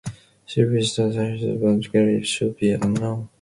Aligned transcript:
She 0.47 0.65
wished 0.65 0.95
that 0.97 1.13
her 1.13 1.29
husband's 1.37 1.85
grave 1.87 2.25
should 2.25 2.57
be 2.57 2.71
unknown. 2.71 3.29